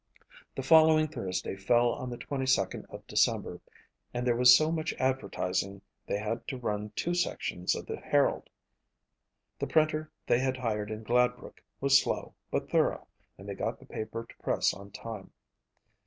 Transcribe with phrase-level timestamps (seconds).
[0.55, 3.61] The following Thursday fell on the 22nd of December
[4.15, 8.49] and there was so much advertising they had to run two sections of the Herald.
[9.59, 13.85] The printer they had hired in Gladbrook was slow but thorough and they got the
[13.85, 15.29] paper to press on time.